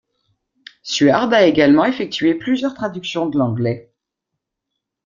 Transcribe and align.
Suard 0.81 1.31
a 1.31 1.43
également 1.45 1.85
effectué 1.85 2.33
plusieurs 2.33 2.73
traductions 2.73 3.27
de 3.29 3.37
l'anglais. 3.37 3.93